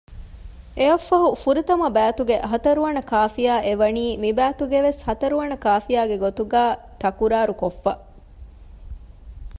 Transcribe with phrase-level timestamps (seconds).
[0.77, 7.93] އެއަށްފަހު ފުރަތަމަ ބައިތުގެ ހަތަރުވަނަ ކާފިޔާ އެ ވަނީ މި ބައިތުގެ ވެސް ހަތަރުވަނަ ކާފިޔާގެ ގޮތުގައި ތަކުރާރުކޮށްފަ